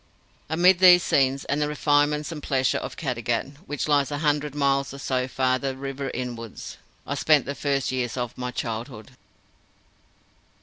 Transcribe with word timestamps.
Amid 0.49 0.79
these 0.79 1.03
scenes, 1.03 1.45
and 1.45 1.61
the 1.61 1.67
refinements 1.67 2.31
and 2.31 2.41
pleasures 2.41 2.81
of 2.81 2.97
Caddagat, 2.97 3.57
which 3.67 3.87
lies 3.87 4.09
a 4.09 4.17
hundred 4.17 4.55
miles 4.55 4.95
or 4.95 4.97
so 4.97 5.27
farther 5.27 5.75
Riverinawards, 5.75 6.77
I 7.05 7.13
spent 7.13 7.45
the 7.45 7.53
first 7.53 7.91
years 7.91 8.17
of 8.17 8.35
my 8.35 8.49
childhood. 8.49 9.11